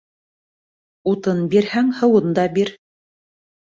Утын 1.13 1.45
бирһәң 1.53 1.95
һыуын 2.01 2.37
да 2.43 2.51
бир. 2.61 2.77